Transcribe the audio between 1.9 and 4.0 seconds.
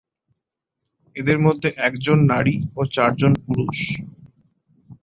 জন নারী ও চার জন পুরুষ।